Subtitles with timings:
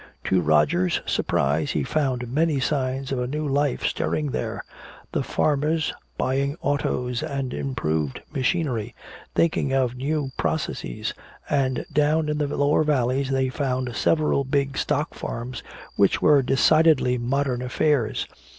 [0.23, 4.63] To Roger's surprise he found many signs of a new life stirring there
[5.11, 8.95] the farmers buying "autos" and improved machinery,
[9.35, 11.13] thinking of new processes;
[11.47, 15.61] and down in the lower valleys they found several big stock farms
[15.97, 18.25] which were decidedly modern affairs.